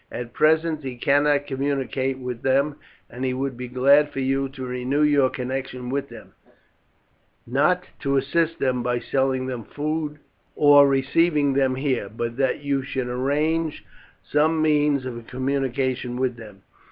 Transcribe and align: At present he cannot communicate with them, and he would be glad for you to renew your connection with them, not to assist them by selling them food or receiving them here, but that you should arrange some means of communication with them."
At 0.11 0.33
present 0.33 0.83
he 0.83 0.95
cannot 0.97 1.45
communicate 1.45 2.17
with 2.17 2.41
them, 2.41 2.77
and 3.07 3.23
he 3.23 3.35
would 3.35 3.55
be 3.55 3.67
glad 3.67 4.09
for 4.11 4.19
you 4.19 4.49
to 4.49 4.65
renew 4.65 5.03
your 5.03 5.29
connection 5.29 5.91
with 5.91 6.09
them, 6.09 6.33
not 7.45 7.83
to 7.99 8.17
assist 8.17 8.57
them 8.57 8.81
by 8.81 8.97
selling 8.97 9.45
them 9.45 9.63
food 9.63 10.17
or 10.55 10.87
receiving 10.87 11.53
them 11.53 11.75
here, 11.75 12.09
but 12.09 12.35
that 12.37 12.63
you 12.63 12.81
should 12.81 13.09
arrange 13.09 13.85
some 14.23 14.59
means 14.59 15.05
of 15.05 15.27
communication 15.27 16.17
with 16.17 16.35
them." 16.35 16.63